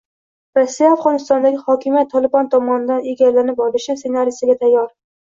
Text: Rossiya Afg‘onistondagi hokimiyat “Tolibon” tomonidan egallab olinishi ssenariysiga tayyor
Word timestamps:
Rossiya 0.57 0.87
Afg‘onistondagi 0.93 1.59
hokimiyat 1.67 2.09
“Tolibon” 2.13 2.49
tomonidan 2.55 3.05
egallab 3.13 3.63
olinishi 3.67 3.97
ssenariysiga 4.01 4.57
tayyor 4.65 4.89